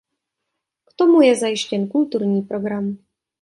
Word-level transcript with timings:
K 0.85 0.93
tomu 0.95 1.21
je 1.21 1.35
zajištěn 1.35 1.87
kulturní 1.87 2.41
program. 2.41 2.97